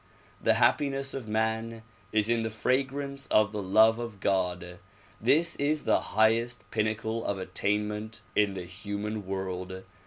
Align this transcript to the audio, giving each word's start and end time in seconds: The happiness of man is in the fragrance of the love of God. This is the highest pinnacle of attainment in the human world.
The 0.41 0.55
happiness 0.55 1.13
of 1.13 1.27
man 1.27 1.83
is 2.11 2.27
in 2.27 2.41
the 2.41 2.49
fragrance 2.49 3.27
of 3.27 3.51
the 3.51 3.61
love 3.61 3.99
of 3.99 4.19
God. 4.19 4.79
This 5.21 5.55
is 5.57 5.83
the 5.83 5.99
highest 6.17 6.63
pinnacle 6.71 7.23
of 7.23 7.37
attainment 7.37 8.23
in 8.35 8.55
the 8.55 8.65
human 8.65 9.27
world. 9.27 9.83